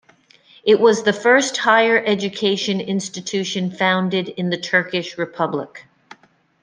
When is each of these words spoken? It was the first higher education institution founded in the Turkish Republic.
It 0.63 0.79
was 0.79 1.03
the 1.03 1.13
first 1.13 1.57
higher 1.57 2.03
education 2.03 2.81
institution 2.81 3.69
founded 3.69 4.29
in 4.29 4.49
the 4.49 4.57
Turkish 4.57 5.15
Republic. 5.15 5.85